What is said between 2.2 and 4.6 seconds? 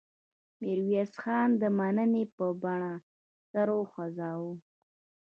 په بڼه سر وخوځاوه.